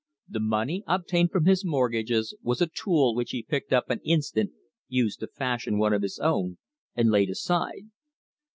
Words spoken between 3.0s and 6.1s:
which he picked up an instant, used to fashion one of